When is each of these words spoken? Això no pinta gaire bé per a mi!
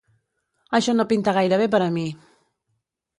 Això 0.77 0.95
no 0.95 1.05
pinta 1.11 1.35
gaire 1.39 1.59
bé 1.63 1.67
per 1.75 1.83
a 1.89 1.91
mi! 1.99 2.07